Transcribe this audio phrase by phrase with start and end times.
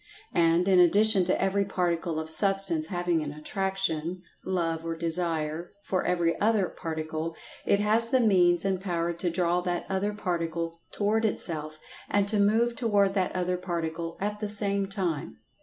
[0.33, 4.95] [Pg 137] And, in addition to every particle of Substance having an attraction (love or
[4.95, 7.35] desire) for every other particle,
[7.67, 11.77] it has the means and power to draw that other particle toward itself,
[12.09, 15.37] and to move toward that other particle at the same time.